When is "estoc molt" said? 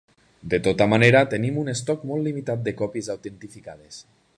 1.75-2.29